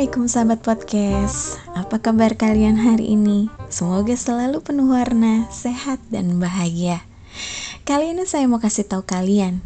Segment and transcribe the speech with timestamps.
[0.00, 1.60] Assalamualaikum sahabat podcast.
[1.76, 3.52] Apa kabar kalian hari ini?
[3.68, 7.04] Semoga selalu penuh warna, sehat, dan bahagia.
[7.84, 9.60] Kali ini saya mau kasih tahu kalian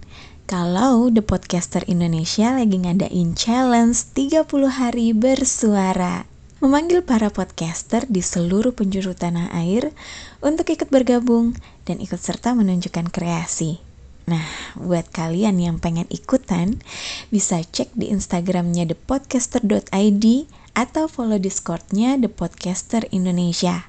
[0.51, 6.27] Kalau The Podcaster Indonesia lagi ngadain challenge 30 hari bersuara.
[6.59, 9.95] Memanggil para podcaster di seluruh penjuru tanah air
[10.43, 11.55] Untuk ikut bergabung
[11.87, 13.84] dan ikut serta menunjukkan kreasi
[14.25, 14.45] Nah,
[14.81, 16.81] buat kalian yang pengen ikutan,
[17.29, 20.25] bisa cek di Instagramnya thepodcaster.id
[20.73, 23.85] atau follow Discordnya The Podcaster Indonesia.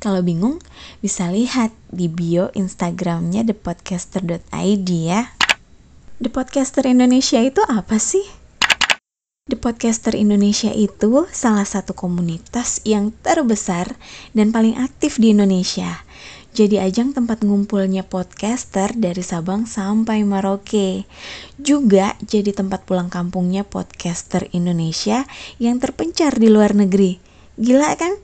[0.00, 0.60] Kalau bingung,
[1.00, 5.32] bisa lihat di bio Instagramnya thepodcaster.id ya.
[6.20, 8.24] The Podcaster Indonesia itu apa sih?
[9.48, 13.96] The Podcaster Indonesia itu salah satu komunitas yang terbesar
[14.36, 16.04] dan paling aktif di Indonesia
[16.50, 21.06] jadi ajang tempat ngumpulnya podcaster dari Sabang sampai Merauke.
[21.62, 25.22] Juga jadi tempat pulang kampungnya podcaster Indonesia
[25.62, 27.22] yang terpencar di luar negeri.
[27.54, 28.18] Gila kan?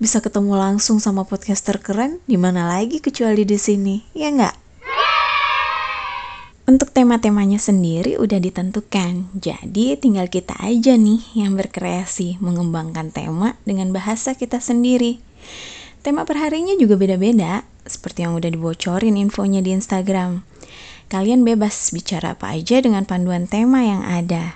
[0.00, 4.56] Bisa ketemu langsung sama podcaster keren di mana lagi kecuali di sini, ya nggak?
[6.66, 13.94] Untuk tema-temanya sendiri udah ditentukan, jadi tinggal kita aja nih yang berkreasi mengembangkan tema dengan
[13.94, 15.22] bahasa kita sendiri.
[16.06, 20.46] Tema perharinya juga beda-beda, seperti yang udah dibocorin infonya di Instagram.
[21.10, 24.54] Kalian bebas bicara apa aja dengan panduan tema yang ada.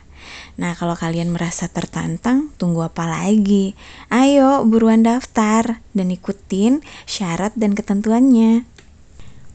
[0.62, 3.74] Nah, kalau kalian merasa tertantang, tunggu apa lagi?
[4.14, 8.62] Ayo, buruan daftar dan ikutin syarat dan ketentuannya.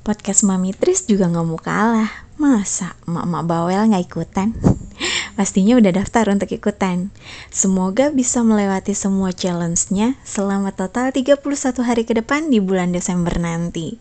[0.03, 2.11] Podcast Mami Tris juga nggak mau kalah.
[2.35, 4.51] Masa emak-emak bawel nggak ikutan?
[5.35, 7.11] Pastinya udah daftar untuk ikutan.
[7.51, 11.43] Semoga bisa melewati semua challenge-nya selama total 31
[11.83, 13.99] hari ke depan di bulan Desember nanti.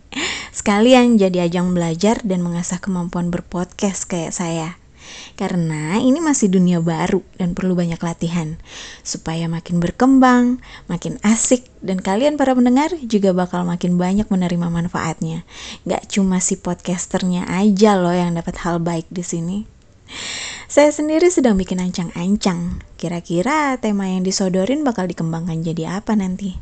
[0.54, 4.78] Sekalian jadi ajang belajar dan mengasah kemampuan berpodcast kayak saya.
[5.34, 8.54] Karena ini masih dunia baru dan perlu banyak latihan
[9.02, 15.42] supaya makin berkembang, makin asik dan kalian para pendengar juga bakal makin banyak menerima manfaatnya.
[15.84, 19.58] Gak cuma si podcasternya aja loh yang dapat hal baik di sini.
[20.64, 22.80] Saya sendiri sedang bikin ancang-ancang.
[22.96, 26.56] Kira-kira tema yang disodorin bakal dikembangkan jadi apa nanti?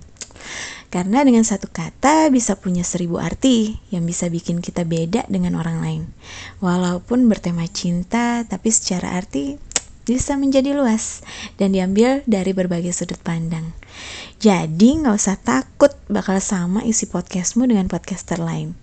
[0.91, 5.79] Karena dengan satu kata bisa punya seribu arti yang bisa bikin kita beda dengan orang
[5.81, 6.03] lain.
[6.59, 9.57] Walaupun bertema cinta, tapi secara arti
[10.03, 11.23] bisa menjadi luas
[11.57, 13.71] dan diambil dari berbagai sudut pandang.
[14.43, 18.75] Jadi nggak usah takut bakal sama isi podcastmu dengan podcaster lain.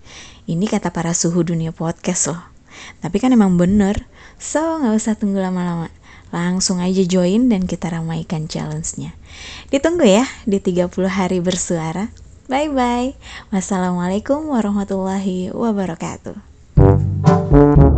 [0.48, 2.40] Ini kata para suhu dunia podcast loh.
[3.00, 5.88] Tapi kan emang bener, so nggak usah tunggu lama-lama.
[6.30, 9.18] Langsung aja join dan kita ramaikan challenge-nya.
[9.74, 12.14] Ditunggu ya di 30 hari bersuara.
[12.46, 13.14] Bye-bye.
[13.54, 17.89] Wassalamualaikum warahmatullahi wabarakatuh.